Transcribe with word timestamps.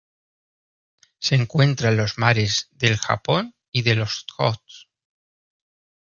Se 1.19 1.35
encuentra 1.35 1.89
en 1.89 1.97
los 1.97 2.17
mares 2.17 2.69
del 2.71 2.97
Japón 2.97 3.53
y 3.71 3.83
del 3.83 4.01
Ojotsk. 4.01 4.87